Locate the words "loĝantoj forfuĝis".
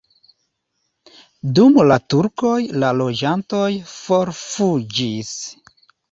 3.01-5.35